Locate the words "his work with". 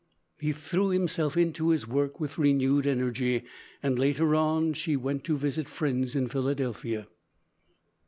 1.69-2.39